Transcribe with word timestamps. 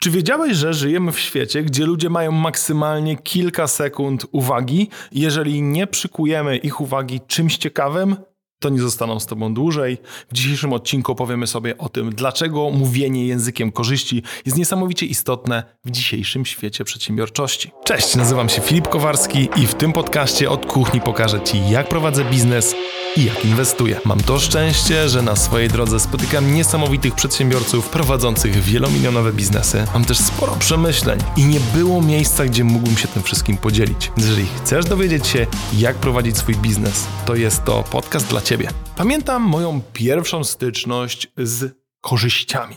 Czy 0.00 0.10
wiedziałeś, 0.10 0.56
że 0.56 0.74
żyjemy 0.74 1.12
w 1.12 1.20
świecie, 1.20 1.62
gdzie 1.62 1.86
ludzie 1.86 2.10
mają 2.10 2.32
maksymalnie 2.32 3.16
kilka 3.16 3.66
sekund 3.66 4.26
uwagi? 4.32 4.88
Jeżeli 5.12 5.62
nie 5.62 5.86
przykujemy 5.86 6.56
ich 6.56 6.80
uwagi 6.80 7.20
czymś 7.26 7.56
ciekawym, 7.56 8.16
to 8.58 8.68
nie 8.68 8.80
zostaną 8.80 9.20
z 9.20 9.26
Tobą 9.26 9.54
dłużej. 9.54 9.98
W 10.30 10.34
dzisiejszym 10.34 10.72
odcinku 10.72 11.12
opowiemy 11.12 11.46
sobie 11.46 11.78
o 11.78 11.88
tym, 11.88 12.10
dlaczego 12.14 12.70
mówienie 12.70 13.26
językiem 13.26 13.72
korzyści 13.72 14.22
jest 14.46 14.58
niesamowicie 14.58 15.06
istotne 15.06 15.62
w 15.84 15.90
dzisiejszym 15.90 16.46
świecie 16.46 16.84
przedsiębiorczości. 16.84 17.70
Cześć, 17.84 18.16
nazywam 18.16 18.48
się 18.48 18.62
Filip 18.62 18.88
Kowarski 18.88 19.48
i 19.56 19.66
w 19.66 19.74
tym 19.74 19.92
podcaście 19.92 20.50
od 20.50 20.66
kuchni 20.66 21.00
pokażę 21.00 21.40
Ci, 21.40 21.70
jak 21.70 21.88
prowadzę 21.88 22.24
biznes 22.24 22.74
i 23.16 23.24
jak 23.24 23.44
inwestuję. 23.44 24.00
Mam 24.04 24.20
to 24.20 24.38
szczęście, 24.38 25.08
że 25.08 25.22
na 25.22 25.36
swojej 25.36 25.68
drodze 25.68 26.00
spotykam 26.00 26.54
niesamowitych 26.54 27.14
przedsiębiorców 27.14 27.88
prowadzących 27.88 28.54
wielomilionowe 28.56 29.32
biznesy. 29.32 29.86
Mam 29.94 30.04
też 30.04 30.18
sporo 30.18 30.56
przemyśleń 30.56 31.18
i 31.36 31.44
nie 31.44 31.60
było 31.74 32.02
miejsca, 32.02 32.44
gdzie 32.44 32.64
mógłbym 32.64 32.96
się 32.96 33.08
tym 33.08 33.22
wszystkim 33.22 33.56
podzielić. 33.56 34.10
Jeżeli 34.16 34.46
chcesz 34.46 34.84
dowiedzieć 34.84 35.26
się, 35.26 35.46
jak 35.72 35.96
prowadzić 35.96 36.36
swój 36.36 36.56
biznes, 36.56 37.06
to 37.26 37.34
jest 37.34 37.64
to 37.64 37.84
podcast 37.90 38.26
dla 38.26 38.40
Ciebie. 38.40 38.47
Pamiętam 38.96 39.42
moją 39.42 39.80
pierwszą 39.92 40.44
styczność 40.44 41.28
z 41.36 41.74
korzyściami. 42.00 42.76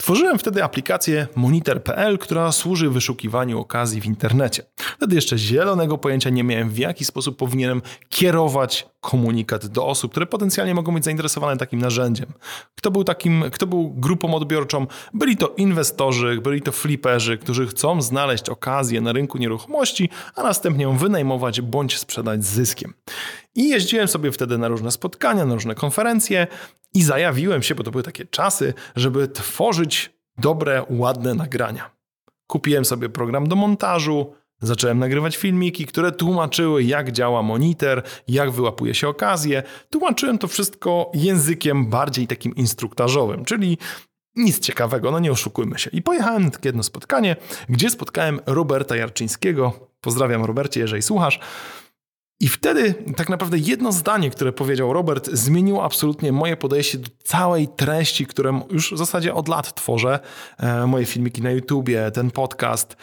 Tworzyłem 0.00 0.38
wtedy 0.38 0.64
aplikację 0.64 1.26
Monitor.pl, 1.34 2.18
która 2.18 2.52
służy 2.52 2.90
wyszukiwaniu 2.90 3.60
okazji 3.60 4.00
w 4.00 4.06
internecie. 4.06 4.62
Wtedy 4.76 5.14
jeszcze 5.14 5.38
zielonego 5.38 5.98
pojęcia 5.98 6.30
nie 6.30 6.44
miałem, 6.44 6.70
w 6.70 6.78
jaki 6.78 7.04
sposób 7.04 7.36
powinienem 7.36 7.82
kierować 8.08 8.86
komunikat 9.00 9.66
do 9.66 9.86
osób, 9.86 10.10
które 10.10 10.26
potencjalnie 10.26 10.74
mogą 10.74 10.94
być 10.94 11.04
zainteresowane 11.04 11.56
takim 11.56 11.80
narzędziem. 11.80 12.32
Kto 12.74 12.90
był 12.90 13.04
takim, 13.04 13.44
kto 13.52 13.66
był 13.66 13.90
grupą 13.90 14.34
odbiorczą? 14.34 14.86
Byli 15.14 15.36
to 15.36 15.48
inwestorzy, 15.56 16.40
byli 16.42 16.62
to 16.62 16.72
fliperzy, 16.72 17.38
którzy 17.38 17.66
chcą 17.66 18.02
znaleźć 18.02 18.48
okazję 18.48 19.00
na 19.00 19.12
rynku 19.12 19.38
nieruchomości, 19.38 20.10
a 20.34 20.42
następnie 20.42 20.84
ją 20.84 20.96
wynajmować 20.96 21.60
bądź 21.60 21.98
sprzedać 21.98 22.44
z 22.44 22.48
zyskiem. 22.48 22.94
I 23.54 23.68
jeździłem 23.68 24.08
sobie 24.08 24.32
wtedy 24.32 24.58
na 24.58 24.68
różne 24.68 24.90
spotkania, 24.90 25.44
na 25.44 25.54
różne 25.54 25.74
konferencje 25.74 26.46
i 26.94 27.02
zajawiłem 27.02 27.62
się, 27.62 27.74
bo 27.74 27.84
to 27.84 27.90
były 27.90 28.02
takie 28.02 28.26
czasy, 28.26 28.74
żeby 28.96 29.28
tworzyć 29.28 29.87
dobre, 30.38 30.84
ładne 30.90 31.34
nagrania. 31.34 31.90
Kupiłem 32.46 32.84
sobie 32.84 33.08
program 33.08 33.48
do 33.48 33.56
montażu, 33.56 34.32
Zacząłem 34.60 34.98
nagrywać 34.98 35.36
filmiki, 35.36 35.86
które 35.86 36.12
tłumaczyły, 36.12 36.82
jak 36.82 37.12
działa 37.12 37.42
monitor, 37.42 38.02
jak 38.28 38.50
wyłapuje 38.50 38.94
się 38.94 39.08
okazję. 39.08 39.62
Tłumaczyłem 39.90 40.38
to 40.38 40.48
wszystko 40.48 41.10
językiem 41.14 41.86
bardziej 41.86 42.26
takim 42.26 42.54
instruktażowym, 42.54 43.44
czyli 43.44 43.78
nic 44.36 44.58
ciekawego, 44.58 45.10
no 45.10 45.18
nie 45.18 45.32
oszukujmy 45.32 45.78
się. 45.78 45.90
I 45.90 46.02
pojechałem 46.02 46.44
na 46.44 46.50
takie 46.50 46.68
jedno 46.68 46.82
spotkanie, 46.82 47.36
gdzie 47.68 47.90
spotkałem 47.90 48.40
Roberta 48.46 48.96
Jarczyńskiego. 48.96 49.90
Pozdrawiam 50.00 50.44
Robercie, 50.44 50.80
jeżeli 50.80 51.02
słuchasz. 51.02 51.40
I 52.40 52.48
wtedy 52.48 52.94
tak 53.16 53.28
naprawdę 53.28 53.58
jedno 53.58 53.92
zdanie, 53.92 54.30
które 54.30 54.52
powiedział 54.52 54.92
Robert, 54.92 55.30
zmieniło 55.32 55.84
absolutnie 55.84 56.32
moje 56.32 56.56
podejście 56.56 56.98
do 56.98 57.10
całej 57.24 57.68
treści, 57.68 58.26
którą 58.26 58.62
już 58.70 58.92
w 58.92 58.98
zasadzie 58.98 59.34
od 59.34 59.48
lat 59.48 59.74
tworzę. 59.74 60.20
E, 60.58 60.86
moje 60.86 61.06
filmiki 61.06 61.42
na 61.42 61.50
YouTubie, 61.50 62.10
ten 62.10 62.30
podcast. 62.30 62.96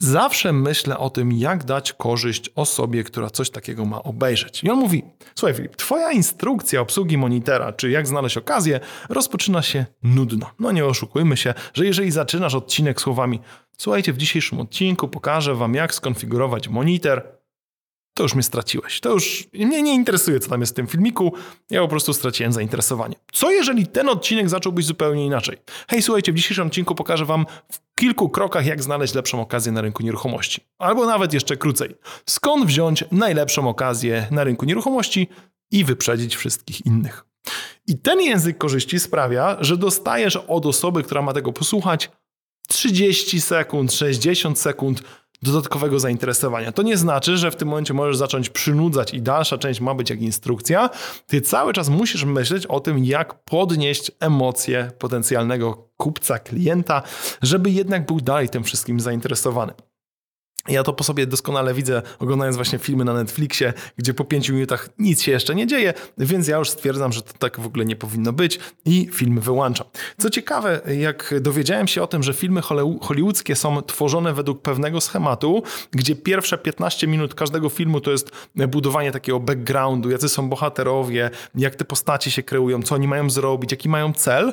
Zawsze 0.00 0.52
myślę 0.52 0.98
o 0.98 1.10
tym, 1.10 1.32
jak 1.32 1.64
dać 1.64 1.92
korzyść 1.92 2.50
osobie, 2.54 3.04
która 3.04 3.30
coś 3.30 3.50
takiego 3.50 3.84
ma 3.84 4.02
obejrzeć. 4.02 4.64
I 4.64 4.70
on 4.70 4.78
mówi: 4.78 5.02
Słuchaj, 5.34 5.54
Filip, 5.54 5.76
Twoja 5.76 6.12
instrukcja 6.12 6.80
obsługi 6.80 7.18
monitora, 7.18 7.72
czy 7.72 7.90
jak 7.90 8.06
znaleźć 8.06 8.36
okazję, 8.36 8.80
rozpoczyna 9.08 9.62
się 9.62 9.86
nudno. 10.02 10.50
No 10.58 10.72
nie 10.72 10.84
oszukujmy 10.84 11.36
się, 11.36 11.54
że 11.74 11.86
jeżeli 11.86 12.10
zaczynasz 12.10 12.54
odcinek 12.54 13.00
słowami: 13.00 13.40
Słuchajcie, 13.78 14.12
w 14.12 14.16
dzisiejszym 14.16 14.60
odcinku 14.60 15.08
pokażę 15.08 15.54
Wam, 15.54 15.74
jak 15.74 15.94
skonfigurować 15.94 16.68
monitor, 16.68 17.35
to 18.16 18.22
już 18.22 18.34
mnie 18.34 18.42
straciłeś. 18.42 19.00
To 19.00 19.12
już 19.12 19.48
mnie 19.52 19.82
nie 19.82 19.94
interesuje, 19.94 20.40
co 20.40 20.50
tam 20.50 20.60
jest 20.60 20.72
w 20.72 20.76
tym 20.76 20.86
filmiku. 20.86 21.32
Ja 21.70 21.80
po 21.80 21.88
prostu 21.88 22.12
straciłem 22.12 22.52
zainteresowanie. 22.52 23.16
Co 23.32 23.50
jeżeli 23.50 23.86
ten 23.86 24.08
odcinek 24.08 24.48
zacząłbyś 24.48 24.84
zupełnie 24.84 25.26
inaczej? 25.26 25.56
Hej, 25.88 26.02
słuchajcie, 26.02 26.32
w 26.32 26.34
dzisiejszym 26.34 26.66
odcinku 26.66 26.94
pokażę 26.94 27.24
Wam 27.24 27.46
w 27.72 27.78
kilku 27.94 28.28
krokach, 28.28 28.66
jak 28.66 28.82
znaleźć 28.82 29.14
lepszą 29.14 29.40
okazję 29.40 29.72
na 29.72 29.80
rynku 29.80 30.02
nieruchomości. 30.02 30.60
Albo 30.78 31.06
nawet 31.06 31.32
jeszcze 31.32 31.56
krócej. 31.56 31.94
Skąd 32.26 32.66
wziąć 32.66 33.04
najlepszą 33.12 33.68
okazję 33.68 34.26
na 34.30 34.44
rynku 34.44 34.64
nieruchomości 34.64 35.28
i 35.70 35.84
wyprzedzić 35.84 36.36
wszystkich 36.36 36.86
innych. 36.86 37.24
I 37.86 37.98
ten 37.98 38.20
język 38.20 38.58
korzyści 38.58 39.00
sprawia, 39.00 39.56
że 39.60 39.76
dostajesz 39.76 40.36
od 40.36 40.66
osoby, 40.66 41.02
która 41.02 41.22
ma 41.22 41.32
tego 41.32 41.52
posłuchać, 41.52 42.10
30 42.68 43.40
sekund, 43.40 43.92
60 43.92 44.58
sekund 44.58 45.02
dodatkowego 45.42 46.00
zainteresowania. 46.00 46.72
To 46.72 46.82
nie 46.82 46.96
znaczy, 46.96 47.36
że 47.36 47.50
w 47.50 47.56
tym 47.56 47.68
momencie 47.68 47.94
możesz 47.94 48.16
zacząć 48.16 48.50
przynudzać 48.50 49.14
i 49.14 49.22
dalsza 49.22 49.58
część 49.58 49.80
ma 49.80 49.94
być 49.94 50.10
jak 50.10 50.22
instrukcja. 50.22 50.90
Ty 51.26 51.40
cały 51.40 51.72
czas 51.72 51.88
musisz 51.88 52.24
myśleć 52.24 52.66
o 52.66 52.80
tym, 52.80 53.04
jak 53.04 53.44
podnieść 53.44 54.10
emocje 54.20 54.90
potencjalnego 54.98 55.88
kupca, 55.96 56.38
klienta, 56.38 57.02
żeby 57.42 57.70
jednak 57.70 58.06
był 58.06 58.20
dalej 58.20 58.48
tym 58.48 58.64
wszystkim 58.64 59.00
zainteresowany. 59.00 59.72
Ja 60.68 60.82
to 60.82 60.92
po 60.92 61.04
sobie 61.04 61.26
doskonale 61.26 61.74
widzę, 61.74 62.02
oglądając 62.18 62.56
właśnie 62.56 62.78
filmy 62.78 63.04
na 63.04 63.14
Netflixie, 63.14 63.72
gdzie 63.96 64.14
po 64.14 64.24
pięciu 64.24 64.54
minutach 64.54 64.88
nic 64.98 65.22
się 65.22 65.32
jeszcze 65.32 65.54
nie 65.54 65.66
dzieje, 65.66 65.94
więc 66.18 66.48
ja 66.48 66.56
już 66.58 66.70
stwierdzam, 66.70 67.12
że 67.12 67.22
to 67.22 67.32
tak 67.38 67.60
w 67.60 67.66
ogóle 67.66 67.84
nie 67.84 67.96
powinno 67.96 68.32
być 68.32 68.58
i 68.84 69.08
filmy 69.12 69.40
wyłączam. 69.40 69.86
Co 70.18 70.30
ciekawe, 70.30 70.80
jak 70.98 71.34
dowiedziałem 71.40 71.88
się 71.88 72.02
o 72.02 72.06
tym, 72.06 72.22
że 72.22 72.34
filmy 72.34 72.60
hollywoodzkie 73.00 73.56
są 73.56 73.82
tworzone 73.82 74.32
według 74.32 74.62
pewnego 74.62 75.00
schematu, 75.00 75.62
gdzie 75.90 76.16
pierwsze 76.16 76.58
15 76.58 77.06
minut 77.06 77.34
każdego 77.34 77.68
filmu 77.68 78.00
to 78.00 78.10
jest 78.10 78.30
budowanie 78.68 79.12
takiego 79.12 79.40
backgroundu, 79.40 80.10
jacy 80.10 80.28
są 80.28 80.48
bohaterowie, 80.48 81.30
jak 81.54 81.74
te 81.74 81.84
postacie 81.84 82.30
się 82.30 82.42
kreują, 82.42 82.82
co 82.82 82.94
oni 82.94 83.08
mają 83.08 83.30
zrobić, 83.30 83.70
jaki 83.70 83.88
mają 83.88 84.12
cel, 84.12 84.52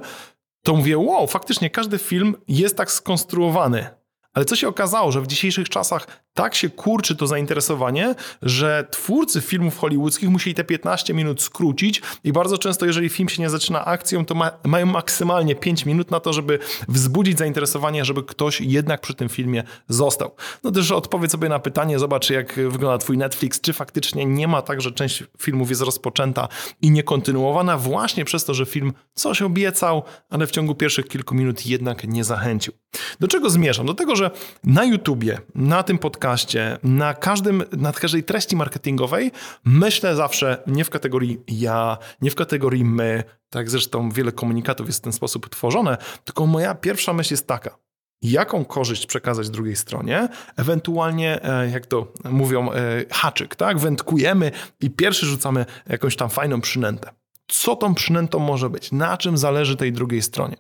to 0.64 0.76
mówię, 0.76 0.98
wow, 0.98 1.28
faktycznie 1.28 1.70
każdy 1.70 1.98
film 1.98 2.36
jest 2.48 2.78
tak 2.78 2.92
skonstruowany 2.92 4.03
ale 4.34 4.46
co 4.46 4.56
się 4.56 4.68
okazało, 4.68 5.12
że 5.12 5.22
w 5.22 5.28
dzisiejszych 5.28 5.70
czasach 5.70 6.23
tak 6.34 6.56
się 6.56 6.70
kurczy 6.70 7.16
to 7.16 7.28
zainteresowanie, 7.28 8.16
że 8.42 8.88
twórcy 8.92 9.42
filmów 9.42 9.78
hollywoodzkich 9.78 10.30
musieli 10.30 10.54
te 10.54 10.64
15 10.64 11.14
minut 11.14 11.42
skrócić 11.42 12.02
i 12.24 12.34
bardzo 12.34 12.58
często, 12.58 12.86
jeżeli 12.86 13.10
film 13.10 13.30
się 13.30 13.42
nie 13.42 13.50
zaczyna 13.50 13.86
akcją, 13.86 14.26
to 14.26 14.36
ma, 14.36 14.52
mają 14.64 14.86
maksymalnie 14.86 15.56
5 15.56 15.86
minut 15.86 16.12
na 16.12 16.20
to, 16.20 16.34
żeby 16.34 16.60
wzbudzić 16.88 17.38
zainteresowanie, 17.38 18.06
żeby 18.06 18.24
ktoś 18.24 18.62
jednak 18.62 19.02
przy 19.02 19.14
tym 19.14 19.30
filmie 19.30 19.64
został. 19.88 20.36
No 20.64 20.72
też 20.72 20.92
odpowiedz 20.92 21.32
sobie 21.32 21.50
na 21.50 21.60
pytanie, 21.60 22.00
zobacz 22.00 22.30
jak 22.30 22.54
wygląda 22.54 22.98
twój 22.98 23.18
Netflix, 23.18 23.62
czy 23.62 23.74
faktycznie 23.74 24.26
nie 24.26 24.48
ma 24.48 24.62
tak, 24.62 24.82
że 24.82 24.92
część 24.92 25.24
filmów 25.40 25.70
jest 25.70 25.82
rozpoczęta 25.82 26.48
i 26.82 26.92
niekontynuowana 26.92 27.78
właśnie 27.78 28.26
przez 28.26 28.46
to, 28.46 28.54
że 28.54 28.66
film 28.66 28.94
coś 29.14 29.42
obiecał, 29.42 30.04
ale 30.30 30.48
w 30.48 30.52
ciągu 30.52 30.76
pierwszych 30.76 31.08
kilku 31.08 31.36
minut 31.36 31.66
jednak 31.66 32.08
nie 32.08 32.24
zachęcił. 32.24 32.74
Do 33.20 33.28
czego 33.28 33.50
zmierzam? 33.50 33.86
Do 33.86 33.94
tego, 33.94 34.16
że 34.16 34.32
na 34.64 34.86
YouTubie, 34.86 35.40
na 35.56 35.84
tym 35.84 35.98
podcaście, 36.24 36.78
na, 36.84 37.14
każdym, 37.14 37.64
na 37.78 37.94
każdej 37.94 38.24
treści 38.24 38.56
marketingowej 38.56 39.32
myślę 39.66 40.16
zawsze 40.16 40.64
nie 40.68 40.86
w 40.86 40.90
kategorii 40.90 41.40
ja, 41.48 41.98
nie 42.22 42.32
w 42.32 42.36
kategorii 42.36 42.86
my, 42.86 43.24
tak 43.50 43.70
zresztą 43.70 44.10
wiele 44.10 44.32
komunikatów 44.32 44.88
jest 44.88 45.00
w 45.00 45.02
ten 45.02 45.14
sposób 45.14 45.50
tworzone, 45.50 45.98
tylko 46.24 46.48
moja 46.48 46.76
pierwsza 46.76 47.14
myśl 47.14 47.34
jest 47.34 47.48
taka, 47.48 47.78
jaką 48.22 48.66
korzyść 48.66 49.06
przekazać 49.06 49.50
drugiej 49.50 49.76
stronie, 49.76 50.28
ewentualnie, 50.56 51.44
e, 51.44 51.70
jak 51.70 51.86
to 51.86 52.14
mówią, 52.30 52.72
e, 52.72 52.76
haczyk, 53.12 53.56
tak? 53.56 53.80
Wędkujemy 53.80 54.52
i 54.82 54.90
pierwszy 54.90 55.26
rzucamy 55.26 55.66
jakąś 55.90 56.16
tam 56.16 56.30
fajną 56.30 56.62
przynętę 56.62 57.23
co 57.48 57.76
tą 57.76 57.96
przynętą 57.96 58.40
może 58.40 58.70
być, 58.70 58.92
na 58.92 59.18
czym 59.18 59.38
zależy 59.38 59.76
tej 59.76 59.94
drugiej 59.94 60.22
stronie. 60.22 60.56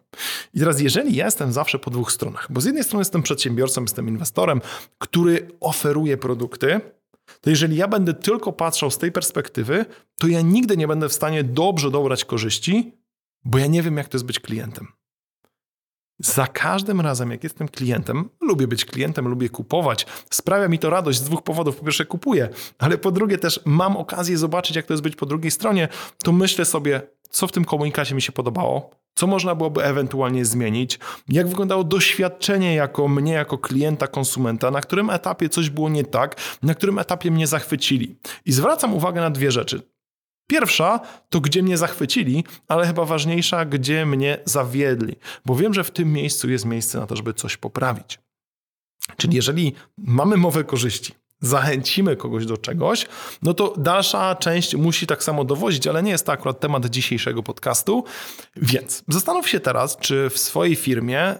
I 0.53 0.59
teraz, 0.59 0.81
jeżeli 0.81 1.15
ja 1.15 1.25
jestem 1.25 1.51
zawsze 1.51 1.79
po 1.79 1.91
dwóch 1.91 2.11
stronach, 2.11 2.47
bo 2.49 2.61
z 2.61 2.65
jednej 2.65 2.83
strony 2.83 3.01
jestem 3.01 3.23
przedsiębiorcą, 3.23 3.81
jestem 3.81 4.07
inwestorem, 4.07 4.61
który 4.97 5.47
oferuje 5.59 6.17
produkty, 6.17 6.81
to 7.41 7.49
jeżeli 7.49 7.75
ja 7.75 7.87
będę 7.87 8.13
tylko 8.13 8.53
patrzał 8.53 8.91
z 8.91 8.97
tej 8.97 9.11
perspektywy, 9.11 9.85
to 10.19 10.27
ja 10.27 10.41
nigdy 10.41 10.77
nie 10.77 10.87
będę 10.87 11.09
w 11.09 11.13
stanie 11.13 11.43
dobrze 11.43 11.91
dobrać 11.91 12.25
korzyści, 12.25 12.91
bo 13.45 13.57
ja 13.57 13.67
nie 13.67 13.81
wiem, 13.81 13.97
jak 13.97 14.07
to 14.07 14.17
jest 14.17 14.25
być 14.25 14.39
klientem. 14.39 14.87
Za 16.19 16.47
każdym 16.47 17.01
razem, 17.01 17.31
jak 17.31 17.43
jestem 17.43 17.67
klientem, 17.67 18.29
lubię 18.41 18.67
być 18.67 18.85
klientem, 18.85 19.27
lubię 19.27 19.49
kupować. 19.49 20.05
Sprawia 20.29 20.67
mi 20.67 20.79
to 20.79 20.89
radość 20.89 21.17
z 21.17 21.23
dwóch 21.23 21.43
powodów. 21.43 21.75
Po 21.75 21.85
pierwsze, 21.85 22.05
kupuję, 22.05 22.49
ale 22.79 22.97
po 22.97 23.11
drugie, 23.11 23.37
też 23.37 23.59
mam 23.65 23.97
okazję 23.97 24.37
zobaczyć, 24.37 24.75
jak 24.75 24.85
to 24.85 24.93
jest 24.93 25.03
być 25.03 25.15
po 25.15 25.25
drugiej 25.25 25.51
stronie. 25.51 25.87
To 26.23 26.31
myślę 26.31 26.65
sobie, 26.65 27.01
co 27.29 27.47
w 27.47 27.51
tym 27.51 27.65
komunikacie 27.65 28.15
mi 28.15 28.21
się 28.21 28.31
podobało, 28.31 28.91
co 29.15 29.27
można 29.27 29.55
byłoby 29.55 29.83
ewentualnie 29.83 30.45
zmienić, 30.45 30.99
jak 31.29 31.47
wyglądało 31.47 31.83
doświadczenie 31.83 32.75
jako 32.75 33.07
mnie, 33.07 33.33
jako 33.33 33.57
klienta, 33.57 34.07
konsumenta, 34.07 34.71
na 34.71 34.81
którym 34.81 35.09
etapie 35.09 35.49
coś 35.49 35.69
było 35.69 35.89
nie 35.89 36.03
tak, 36.03 36.35
na 36.63 36.75
którym 36.75 36.99
etapie 36.99 37.31
mnie 37.31 37.47
zachwycili. 37.47 38.15
I 38.45 38.51
zwracam 38.51 38.93
uwagę 38.93 39.21
na 39.21 39.29
dwie 39.29 39.51
rzeczy. 39.51 39.92
Pierwsza 40.47 40.99
to 41.29 41.41
gdzie 41.41 41.63
mnie 41.63 41.77
zachwycili, 41.77 42.43
ale 42.67 42.87
chyba 42.87 43.05
ważniejsza, 43.05 43.65
gdzie 43.65 44.05
mnie 44.05 44.37
zawiedli, 44.45 45.15
bo 45.45 45.55
wiem, 45.55 45.73
że 45.73 45.83
w 45.83 45.91
tym 45.91 46.13
miejscu 46.13 46.49
jest 46.49 46.65
miejsce 46.65 46.99
na 46.99 47.07
to, 47.07 47.15
żeby 47.15 47.33
coś 47.33 47.57
poprawić. 47.57 48.19
Czyli 49.17 49.35
jeżeli 49.35 49.73
mamy 49.97 50.37
mowę 50.37 50.63
korzyści, 50.63 51.13
zachęcimy 51.41 52.15
kogoś 52.15 52.45
do 52.45 52.57
czegoś, 52.57 53.05
no 53.41 53.53
to 53.53 53.73
dalsza 53.77 54.35
część 54.35 54.75
musi 54.75 55.07
tak 55.07 55.23
samo 55.23 55.43
dowozić, 55.43 55.87
ale 55.87 56.03
nie 56.03 56.11
jest 56.11 56.25
to 56.25 56.31
akurat 56.31 56.59
temat 56.59 56.85
dzisiejszego 56.85 57.43
podcastu. 57.43 58.03
Więc 58.55 59.03
zastanów 59.07 59.49
się 59.49 59.59
teraz, 59.59 59.97
czy 59.97 60.29
w 60.29 60.39
swojej 60.39 60.75
firmie 60.75 61.35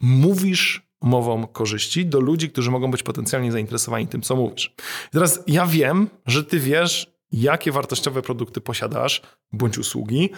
mówisz 0.00 0.88
mową 1.02 1.46
korzyści 1.46 2.06
do 2.06 2.20
ludzi, 2.20 2.50
którzy 2.50 2.70
mogą 2.70 2.90
być 2.90 3.02
potencjalnie 3.02 3.52
zainteresowani 3.52 4.06
tym, 4.06 4.22
co 4.22 4.36
mówisz. 4.36 4.74
I 5.06 5.10
teraz 5.12 5.40
ja 5.46 5.66
wiem, 5.66 6.08
że 6.26 6.44
ty 6.44 6.60
wiesz, 6.60 7.17
jakie 7.32 7.72
wartościowe 7.72 8.22
produkty 8.22 8.60
posiadasz 8.60 9.22
bądź 9.52 9.78
usługi, 9.78 10.30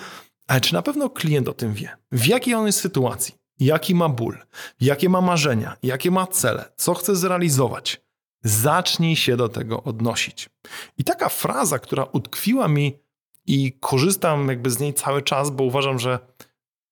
ale 0.46 0.60
czy 0.60 0.74
na 0.74 0.82
pewno 0.82 1.10
klient 1.10 1.48
o 1.48 1.52
tym 1.52 1.74
wie? 1.74 1.96
W 2.12 2.26
jakiej 2.26 2.54
on 2.54 2.66
jest 2.66 2.80
sytuacji? 2.80 3.34
Jaki 3.60 3.94
ma 3.94 4.08
ból? 4.08 4.38
Jakie 4.80 5.08
ma 5.08 5.20
marzenia? 5.20 5.76
Jakie 5.82 6.10
ma 6.10 6.26
cele? 6.26 6.72
Co 6.76 6.94
chce 6.94 7.16
zrealizować? 7.16 8.00
Zacznij 8.42 9.16
się 9.16 9.36
do 9.36 9.48
tego 9.48 9.82
odnosić. 9.82 10.50
I 10.98 11.04
taka 11.04 11.28
fraza, 11.28 11.78
która 11.78 12.04
utkwiła 12.04 12.68
mi 12.68 12.98
i 13.46 13.72
korzystam 13.80 14.48
jakby 14.48 14.70
z 14.70 14.80
niej 14.80 14.94
cały 14.94 15.22
czas, 15.22 15.50
bo 15.50 15.64
uważam, 15.64 15.98
że 15.98 16.18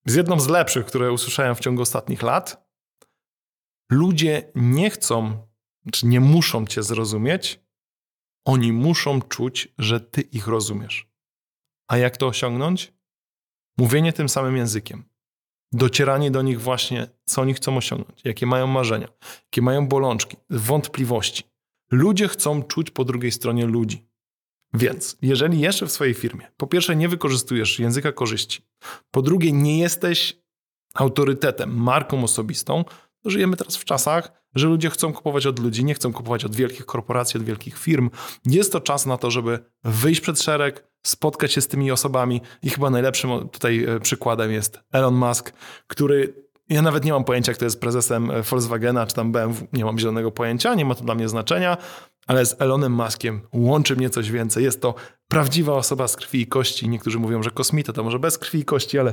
jest 0.06 0.16
jedną 0.16 0.40
z 0.40 0.48
lepszych, 0.48 0.86
które 0.86 1.12
usłyszałem 1.12 1.54
w 1.54 1.60
ciągu 1.60 1.82
ostatnich 1.82 2.22
lat. 2.22 2.68
Ludzie 3.90 4.52
nie 4.54 4.90
chcą, 4.90 5.46
czy 5.92 6.06
nie 6.06 6.20
muszą 6.20 6.66
cię 6.66 6.82
zrozumieć, 6.82 7.60
oni 8.44 8.72
muszą 8.72 9.22
czuć, 9.22 9.68
że 9.78 10.00
ty 10.00 10.20
ich 10.20 10.46
rozumiesz. 10.46 11.08
A 11.88 11.98
jak 11.98 12.16
to 12.16 12.26
osiągnąć? 12.26 12.92
Mówienie 13.78 14.12
tym 14.12 14.28
samym 14.28 14.56
językiem. 14.56 15.04
Docieranie 15.72 16.30
do 16.30 16.42
nich 16.42 16.60
właśnie, 16.60 17.08
co 17.24 17.42
oni 17.42 17.54
chcą 17.54 17.76
osiągnąć, 17.76 18.20
jakie 18.24 18.46
mają 18.46 18.66
marzenia, 18.66 19.08
jakie 19.44 19.62
mają 19.62 19.88
bolączki, 19.88 20.36
wątpliwości. 20.50 21.42
Ludzie 21.90 22.28
chcą 22.28 22.62
czuć 22.62 22.90
po 22.90 23.04
drugiej 23.04 23.32
stronie 23.32 23.66
ludzi. 23.66 24.08
Więc 24.74 25.16
jeżeli 25.22 25.60
jeszcze 25.60 25.86
w 25.86 25.92
swojej 25.92 26.14
firmie, 26.14 26.50
po 26.56 26.66
pierwsze 26.66 26.96
nie 26.96 27.08
wykorzystujesz 27.08 27.78
języka 27.78 28.12
korzyści, 28.12 28.62
po 29.10 29.22
drugie 29.22 29.52
nie 29.52 29.78
jesteś 29.78 30.38
autorytetem, 30.94 31.76
marką 31.76 32.24
osobistą, 32.24 32.84
żyjemy 33.24 33.56
teraz 33.56 33.76
w 33.76 33.84
czasach, 33.84 34.32
że 34.54 34.66
ludzie 34.66 34.90
chcą 34.90 35.12
kupować 35.12 35.46
od 35.46 35.58
ludzi, 35.58 35.84
nie 35.84 35.94
chcą 35.94 36.12
kupować 36.12 36.44
od 36.44 36.56
wielkich 36.56 36.86
korporacji, 36.86 37.40
od 37.40 37.46
wielkich 37.46 37.78
firm. 37.78 38.10
Jest 38.46 38.72
to 38.72 38.80
czas 38.80 39.06
na 39.06 39.16
to, 39.16 39.30
żeby 39.30 39.58
wyjść 39.84 40.20
przed 40.20 40.42
szereg, 40.42 40.88
spotkać 41.06 41.52
się 41.52 41.60
z 41.60 41.68
tymi 41.68 41.90
osobami 41.90 42.40
i 42.62 42.70
chyba 42.70 42.90
najlepszym 42.90 43.48
tutaj 43.48 43.84
e, 43.84 44.00
przykładem 44.00 44.52
jest 44.52 44.80
Elon 44.92 45.14
Musk, 45.14 45.52
który 45.86 46.48
ja 46.68 46.82
nawet 46.82 47.04
nie 47.04 47.12
mam 47.12 47.24
pojęcia, 47.24 47.52
kto 47.52 47.64
jest 47.64 47.80
prezesem 47.80 48.30
e, 48.30 48.42
Volkswagena 48.42 49.06
czy 49.06 49.14
tam 49.14 49.32
BMW, 49.32 49.66
nie 49.72 49.84
mam 49.84 49.98
zielonego 49.98 50.30
pojęcia, 50.30 50.74
nie 50.74 50.84
ma 50.84 50.94
to 50.94 51.04
dla 51.04 51.14
mnie 51.14 51.28
znaczenia, 51.28 51.76
ale 52.26 52.46
z 52.46 52.60
Elonem 52.60 52.92
Muskiem 52.92 53.40
łączy 53.52 53.96
mnie 53.96 54.10
coś 54.10 54.30
więcej. 54.30 54.64
Jest 54.64 54.82
to 54.82 54.94
prawdziwa 55.28 55.72
osoba 55.72 56.08
z 56.08 56.16
krwi 56.16 56.40
i 56.40 56.46
kości. 56.46 56.88
Niektórzy 56.88 57.18
mówią, 57.18 57.42
że 57.42 57.50
kosmita 57.50 57.92
to 57.92 58.04
może 58.04 58.18
bez 58.18 58.38
krwi 58.38 58.58
i 58.58 58.64
kości, 58.64 58.98
ale 58.98 59.12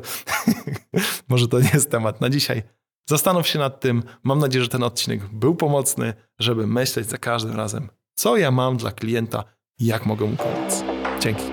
może 1.30 1.48
to 1.48 1.60
nie 1.60 1.70
jest 1.74 1.92
temat 1.92 2.22
na 2.22 2.30
dzisiaj. 2.30 2.64
Zastanów 3.06 3.48
się 3.48 3.60
nad 3.60 3.80
tym. 3.80 4.04
Mam 4.24 4.40
nadzieję, 4.40 4.64
że 4.64 4.70
ten 4.70 4.84
odcinek 4.84 5.26
był 5.26 5.56
pomocny, 5.56 6.14
żeby 6.40 6.68
myśleć 6.68 7.10
za 7.10 7.18
każdym 7.18 7.56
razem, 7.56 7.90
co 8.16 8.38
ja 8.38 8.52
mam 8.52 8.78
dla 8.78 8.92
klienta 8.92 9.44
i 9.80 9.86
jak 9.86 10.06
mogę 10.06 10.26
mu 10.26 10.38
pomóc. 10.38 10.84
Dzięki. 11.20 11.44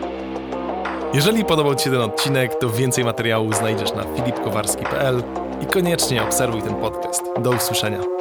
Jeżeli 1.15 1.45
podobał 1.45 1.75
Ci 1.75 1.85
się 1.85 1.91
ten 1.91 2.01
odcinek, 2.01 2.55
to 2.55 2.71
więcej 2.71 3.05
materiału 3.05 3.53
znajdziesz 3.53 3.95
na 3.95 4.05
filipkowarski.pl 4.17 5.23
i 5.63 5.67
koniecznie 5.67 6.23
obserwuj 6.23 6.63
ten 6.63 6.75
podcast. 6.75 7.23
Do 7.43 7.51
usłyszenia. 7.51 8.12